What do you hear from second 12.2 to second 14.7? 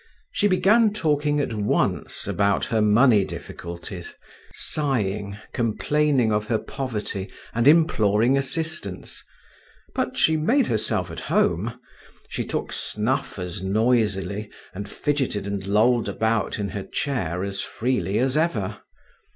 she took snuff as noisily,